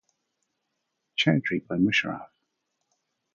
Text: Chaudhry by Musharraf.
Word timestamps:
Chaudhry 1.15 1.59
by 1.67 1.75
Musharraf. 1.77 2.29